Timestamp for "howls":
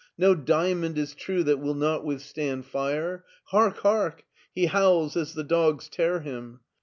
4.65-5.15